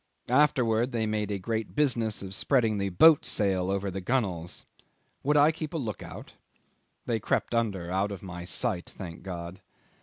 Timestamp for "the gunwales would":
3.91-5.37